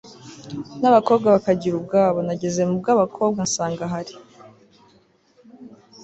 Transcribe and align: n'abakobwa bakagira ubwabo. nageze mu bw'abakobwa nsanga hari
n'abakobwa 0.81 1.27
bakagira 1.35 1.75
ubwabo. 1.77 2.19
nageze 2.27 2.61
mu 2.69 2.75
bw'abakobwa 2.81 3.39
nsanga 3.47 3.83
hari 3.93 4.13